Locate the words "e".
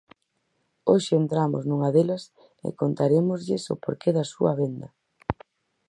2.67-2.69